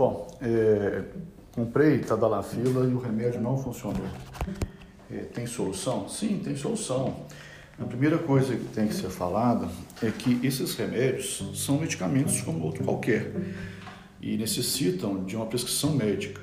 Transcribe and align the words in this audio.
Bom, 0.00 0.26
é, 0.40 1.02
comprei 1.52 1.98
Tadalafila 1.98 2.86
e 2.86 2.94
o 2.94 2.98
remédio 2.98 3.38
não 3.38 3.58
funcionou. 3.58 4.08
É, 5.12 5.18
tem 5.24 5.46
solução? 5.46 6.08
Sim, 6.08 6.40
tem 6.42 6.56
solução. 6.56 7.26
A 7.78 7.84
primeira 7.84 8.16
coisa 8.16 8.56
que 8.56 8.64
tem 8.64 8.88
que 8.88 8.94
ser 8.94 9.10
falada 9.10 9.68
é 10.02 10.10
que 10.10 10.40
esses 10.42 10.74
remédios 10.74 11.44
são 11.54 11.78
medicamentos 11.78 12.40
como 12.40 12.64
outro 12.64 12.82
qualquer 12.82 13.30
e 14.22 14.38
necessitam 14.38 15.22
de 15.22 15.36
uma 15.36 15.44
prescrição 15.44 15.92
médica. 15.92 16.40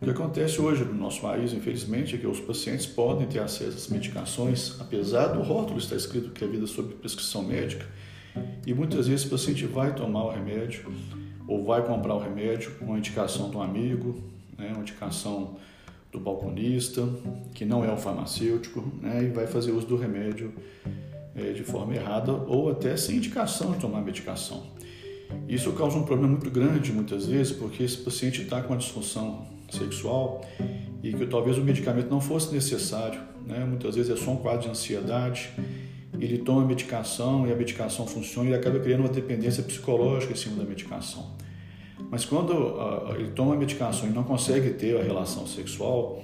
O 0.00 0.04
que 0.04 0.10
acontece 0.10 0.60
hoje 0.60 0.84
no 0.84 0.94
nosso 0.94 1.20
país, 1.20 1.52
infelizmente, 1.52 2.14
é 2.14 2.18
que 2.18 2.28
os 2.28 2.38
pacientes 2.38 2.86
podem 2.86 3.26
ter 3.26 3.40
acesso 3.40 3.76
às 3.76 3.88
medicações, 3.88 4.80
apesar 4.80 5.26
do 5.32 5.42
rótulo 5.42 5.80
estar 5.80 5.96
escrito 5.96 6.30
que 6.30 6.44
é 6.44 6.46
vida 6.46 6.68
sob 6.68 6.94
prescrição 6.94 7.42
médica, 7.42 7.84
e 8.66 8.74
muitas 8.74 9.08
vezes 9.08 9.26
o 9.26 9.30
paciente 9.30 9.66
vai 9.66 9.94
tomar 9.94 10.24
o 10.24 10.30
remédio 10.30 10.92
ou 11.46 11.64
vai 11.64 11.84
comprar 11.84 12.14
o 12.14 12.18
remédio 12.18 12.72
com 12.72 12.94
a 12.94 12.98
indicação 12.98 13.50
de 13.50 13.56
um 13.56 13.62
amigo, 13.62 14.22
né, 14.56 14.70
uma 14.72 14.80
indicação 14.80 15.56
do 16.12 16.20
balconista, 16.20 17.08
que 17.54 17.64
não 17.64 17.84
é 17.84 17.92
um 17.92 17.96
farmacêutico, 17.96 18.84
né, 19.00 19.24
e 19.24 19.28
vai 19.28 19.46
fazer 19.46 19.72
uso 19.72 19.86
do 19.86 19.96
remédio 19.96 20.52
é, 21.34 21.52
de 21.52 21.62
forma 21.62 21.94
errada 21.94 22.32
ou 22.32 22.70
até 22.70 22.96
sem 22.96 23.16
indicação 23.16 23.72
de 23.72 23.78
tomar 23.78 24.02
medicação. 24.02 24.62
Isso 25.48 25.72
causa 25.72 25.96
um 25.96 26.04
problema 26.04 26.32
muito 26.32 26.50
grande 26.50 26.92
muitas 26.92 27.26
vezes, 27.26 27.52
porque 27.52 27.82
esse 27.82 27.98
paciente 27.98 28.42
está 28.42 28.62
com 28.62 28.72
uma 28.72 28.78
disfunção 28.78 29.46
sexual 29.70 30.44
e 31.02 31.12
que 31.12 31.26
talvez 31.26 31.58
o 31.58 31.62
medicamento 31.62 32.08
não 32.10 32.20
fosse 32.20 32.52
necessário. 32.52 33.20
Né? 33.46 33.64
Muitas 33.64 33.94
vezes 33.96 34.10
é 34.10 34.16
só 34.16 34.32
um 34.32 34.36
quadro 34.36 34.62
de 34.62 34.68
ansiedade, 34.68 35.50
ele 36.20 36.38
toma 36.38 36.64
medicação 36.64 37.46
e 37.46 37.52
a 37.52 37.56
medicação 37.56 38.06
funciona 38.06 38.50
e 38.50 38.54
acaba 38.54 38.78
criando 38.80 39.00
uma 39.00 39.08
dependência 39.08 39.62
psicológica 39.62 40.32
em 40.32 40.36
cima 40.36 40.56
da 40.56 40.64
medicação. 40.64 41.36
Mas 42.10 42.24
quando 42.24 42.50
uh, 42.50 43.14
ele 43.14 43.30
toma 43.32 43.54
a 43.54 43.56
medicação 43.56 44.08
e 44.08 44.12
não 44.12 44.24
consegue 44.24 44.70
ter 44.70 44.98
a 44.98 45.02
relação 45.02 45.46
sexual, 45.46 46.22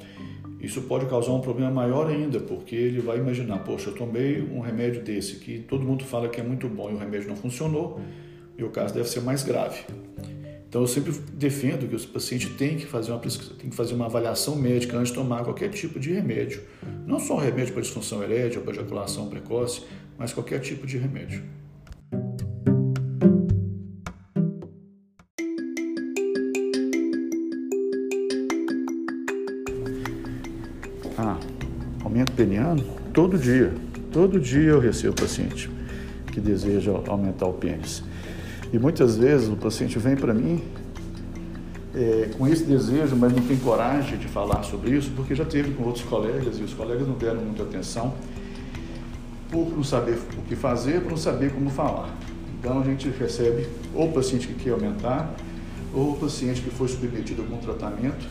isso 0.61 0.83
pode 0.83 1.07
causar 1.07 1.33
um 1.33 1.41
problema 1.41 1.71
maior 1.71 2.07
ainda, 2.07 2.41
porque 2.41 2.75
ele 2.75 3.01
vai 3.01 3.19
imaginar: 3.19 3.59
poxa, 3.59 3.91
eu 3.91 3.95
tomei 3.95 4.41
um 4.41 4.61
remédio 4.61 5.03
desse 5.03 5.37
que 5.37 5.59
todo 5.59 5.85
mundo 5.85 6.05
fala 6.05 6.29
que 6.29 6.41
é 6.41 6.45
muito 6.45 6.69
bom 6.69 6.91
e 6.91 6.95
o 6.95 6.99
remédio 6.99 7.29
não 7.29 7.37
funcionou, 7.37 8.01
e 8.57 8.65
o 8.65 8.71
caso 8.71 8.95
deve 8.95 9.09
ser 9.09 9.21
mais 9.21 9.43
grave. 9.43 9.85
Então 10.75 10.83
eu 10.83 10.89
sempre 10.89 11.13
defendo 11.35 11.89
que 11.89 11.95
o 11.95 12.09
paciente 12.09 12.51
tem 12.51 12.77
que 12.77 12.85
fazer 12.85 13.13
uma 13.13 13.21
tem 13.21 13.71
que 13.71 13.77
fazer 13.77 13.95
uma 13.95 14.07
avaliação 14.07 14.57
médica 14.57 14.99
antes 14.99 15.11
de 15.11 15.15
tomar 15.15 15.45
qualquer 15.45 15.69
tipo 15.69 16.01
de 16.01 16.13
remédio, 16.13 16.65
não 17.07 17.21
só 17.21 17.37
remédio 17.37 17.73
para 17.73 17.83
disfunção 17.83 18.21
erétil, 18.25 18.61
para 18.61 18.73
ejaculação 18.73 19.29
precoce, 19.29 19.85
mas 20.19 20.33
qualquer 20.33 20.59
tipo 20.59 20.85
de 20.85 20.99
remédio. 20.99 21.45
Ah, 31.17 31.39
aumento 32.03 32.33
peniano? 32.33 32.83
Todo 33.13 33.39
dia. 33.39 33.73
Todo 34.11 34.41
dia 34.41 34.71
eu 34.71 34.81
recebo 34.81 35.15
paciente 35.15 35.71
que 36.33 36.41
deseja 36.41 36.91
aumentar 37.07 37.47
o 37.47 37.53
pênis. 37.53 38.03
E 38.73 38.79
muitas 38.79 39.17
vezes 39.17 39.49
o 39.49 39.57
paciente 39.57 39.99
vem 39.99 40.17
para 40.17 40.35
mim 40.35 40.63
é, 41.95 42.31
com 42.37 42.47
esse 42.47 42.65
desejo, 42.65 43.15
mas 43.15 43.33
não 43.33 43.43
tem 43.43 43.57
coragem 43.59 44.19
de 44.19 44.27
falar 44.27 44.63
sobre 44.65 44.91
isso, 44.97 45.13
porque 45.15 45.35
já 45.35 45.45
teve 45.45 45.73
com 45.73 45.85
outros 45.85 46.05
colegas 46.05 46.59
e 46.59 46.63
os 46.63 46.75
colegas 46.75 47.07
não 47.07 47.15
deram 47.15 47.41
muita 47.41 47.63
atenção 47.63 48.15
por 49.51 49.71
não 49.71 49.85
saber 49.85 50.19
o 50.37 50.43
que 50.43 50.57
fazer, 50.57 51.01
por 51.01 51.11
não 51.11 51.17
saber 51.17 51.53
como 51.53 51.71
falar. 51.71 52.13
Então 52.59 52.81
a 52.81 52.85
gente 52.85 53.09
recebe 53.11 53.69
ou 53.95 54.09
o 54.09 54.13
paciente 54.13 54.49
que 54.49 54.55
quer 54.55 54.71
aumentar, 54.71 55.35
ou 55.93 56.13
o 56.13 56.17
paciente 56.17 56.61
que 56.61 56.71
foi 56.71 56.89
submetido 56.89 57.43
a 57.43 57.45
algum 57.45 57.59
tratamento, 57.59 58.27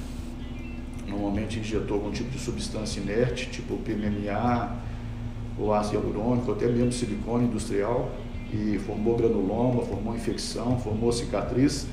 normalmente 1.08 1.60
injetou 1.60 1.98
algum 1.98 2.12
tipo 2.12 2.30
de 2.30 2.40
substância 2.40 3.00
inerte, 3.00 3.50
tipo 3.50 3.78
PMMA, 3.78 4.76
ou 5.58 5.74
ácido 5.74 5.98
hialurônico, 5.98 6.52
até 6.52 6.68
mesmo 6.68 6.92
silicone 6.92 7.46
industrial, 7.46 8.12
e 8.54 8.78
formou 8.78 9.18
granuloma, 9.18 9.82
formou 9.82 10.16
infecção, 10.16 10.80
formou 10.80 11.12
cicatriz, 11.12 11.88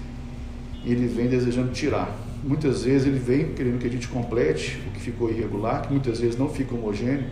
e 0.84 0.92
ele 0.92 1.06
vem 1.06 1.26
desejando 1.26 1.72
tirar. 1.72 2.14
Muitas 2.44 2.84
vezes 2.84 3.06
ele 3.06 3.18
vem 3.18 3.54
querendo 3.54 3.78
que 3.78 3.86
a 3.86 3.90
gente 3.90 4.08
complete 4.08 4.78
o 4.86 4.90
que 4.90 5.00
ficou 5.00 5.30
irregular, 5.30 5.82
que 5.82 5.92
muitas 5.92 6.20
vezes 6.20 6.38
não 6.38 6.48
fica 6.48 6.74
homogêneo 6.74 7.24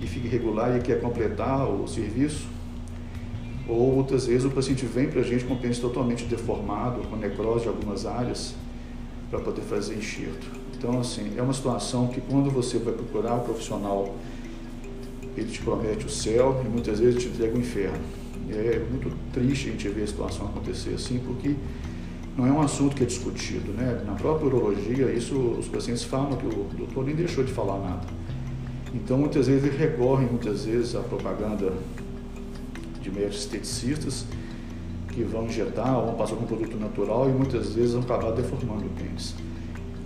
e 0.00 0.06
fica 0.06 0.26
irregular 0.26 0.76
e 0.76 0.80
quer 0.80 1.00
completar 1.00 1.68
o 1.68 1.86
serviço. 1.86 2.48
Ou 3.68 3.96
outras 3.96 4.26
vezes 4.26 4.44
o 4.44 4.50
paciente 4.50 4.84
vem 4.84 5.08
para 5.08 5.20
a 5.20 5.24
gente 5.24 5.44
com 5.44 5.54
o 5.54 5.56
pênis 5.56 5.78
totalmente 5.78 6.24
deformado, 6.24 7.06
com 7.08 7.16
necrose 7.16 7.62
de 7.62 7.68
algumas 7.68 8.04
áreas, 8.04 8.54
para 9.30 9.38
poder 9.38 9.62
fazer 9.62 9.94
enxerto. 9.94 10.50
Então, 10.76 10.98
assim, 10.98 11.34
é 11.36 11.42
uma 11.42 11.52
situação 11.52 12.08
que 12.08 12.20
quando 12.20 12.50
você 12.50 12.78
vai 12.78 12.94
procurar 12.94 13.36
o 13.36 13.40
profissional, 13.40 14.16
ele 15.36 15.50
te 15.50 15.60
promete 15.60 16.06
o 16.06 16.10
céu 16.10 16.60
e 16.64 16.68
muitas 16.68 16.98
vezes 16.98 17.22
te 17.22 17.28
entrega 17.28 17.56
o 17.56 17.60
inferno. 17.60 18.00
É 18.52 18.84
muito 18.90 19.10
triste 19.32 19.68
a 19.68 19.72
gente 19.72 19.88
ver 19.88 20.02
a 20.02 20.06
situação 20.06 20.46
acontecer 20.46 20.94
assim, 20.94 21.18
porque 21.18 21.54
não 22.36 22.46
é 22.46 22.52
um 22.52 22.60
assunto 22.60 22.96
que 22.96 23.02
é 23.02 23.06
discutido. 23.06 23.72
Né? 23.72 24.02
Na 24.06 24.14
própria 24.14 24.46
urologia, 24.46 25.12
isso 25.12 25.36
os 25.36 25.68
pacientes 25.68 26.04
falam 26.04 26.36
que 26.36 26.46
o 26.46 26.66
doutor 26.76 27.04
nem 27.04 27.14
deixou 27.14 27.44
de 27.44 27.52
falar 27.52 27.78
nada. 27.78 28.06
Então, 28.94 29.18
muitas 29.18 29.46
vezes, 29.46 29.64
eles 29.64 29.78
recorrem 29.78 30.26
muitas 30.26 30.64
vezes 30.64 30.94
à 30.96 31.00
propaganda 31.00 31.72
de 33.00 33.10
médicos 33.10 33.40
esteticistas 33.40 34.24
que 35.08 35.22
vão 35.22 35.46
injetar 35.46 35.98
ou 35.98 36.06
vão 36.06 36.14
passar 36.14 36.36
com 36.36 36.44
um 36.44 36.46
produto 36.46 36.76
natural 36.76 37.28
e 37.28 37.32
muitas 37.32 37.72
vezes 37.74 37.92
vão 37.92 38.02
acabar 38.02 38.32
deformando 38.32 38.86
o 38.86 38.90
pênis. 38.90 39.34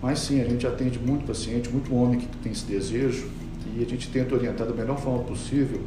Mas 0.02 0.18
sim, 0.18 0.40
a 0.40 0.44
gente 0.44 0.66
atende 0.66 0.98
muito 0.98 1.26
paciente, 1.26 1.70
muito 1.70 1.94
homem 1.94 2.20
que 2.20 2.26
tem 2.38 2.52
esse 2.52 2.66
desejo 2.66 3.26
e 3.74 3.82
a 3.82 3.86
gente 3.86 4.10
tenta 4.10 4.34
orientar 4.34 4.66
da 4.66 4.74
melhor 4.74 4.98
forma 4.98 5.22
possível 5.24 5.80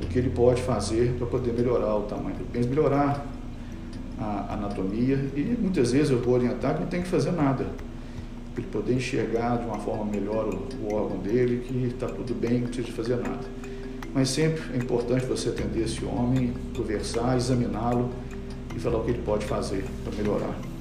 o 0.00 0.06
que 0.06 0.18
ele 0.18 0.30
pode 0.30 0.62
fazer 0.62 1.14
para 1.18 1.26
poder 1.26 1.52
melhorar 1.52 1.96
o 1.96 2.02
tamanho 2.02 2.36
do 2.36 2.44
pênis, 2.50 2.66
melhorar 2.66 3.26
a 4.18 4.54
anatomia 4.54 5.16
e 5.34 5.56
muitas 5.60 5.92
vezes 5.92 6.10
eu 6.10 6.20
vou 6.20 6.34
orientar 6.34 6.74
que 6.74 6.80
não 6.80 6.88
tem 6.88 7.02
que 7.02 7.08
fazer 7.08 7.32
nada 7.32 7.66
para 8.54 8.62
ele 8.62 8.70
poder 8.70 8.94
enxergar 8.94 9.56
de 9.56 9.64
uma 9.64 9.78
forma 9.78 10.04
melhor 10.04 10.46
o, 10.46 10.68
o 10.84 10.94
órgão 10.94 11.18
dele, 11.18 11.64
que 11.66 11.86
está 11.86 12.06
tudo 12.06 12.34
bem, 12.34 12.60
não 12.60 12.68
precisa 12.68 12.92
fazer 12.92 13.16
nada. 13.16 13.44
Mas 14.14 14.28
sempre 14.28 14.62
é 14.74 14.76
importante 14.76 15.24
você 15.24 15.48
atender 15.48 15.84
esse 15.84 16.04
homem, 16.04 16.52
conversar, 16.76 17.36
examiná-lo 17.36 18.10
e 18.76 18.78
falar 18.78 18.98
o 18.98 19.04
que 19.04 19.12
ele 19.12 19.22
pode 19.22 19.46
fazer 19.46 19.84
para 20.04 20.14
melhorar. 20.14 20.71